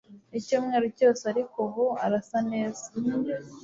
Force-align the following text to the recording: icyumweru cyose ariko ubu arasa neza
icyumweru 0.39 0.85
cyose 0.97 1.23
ariko 1.31 1.55
ubu 1.65 1.85
arasa 2.05 2.39
neza 2.51 2.85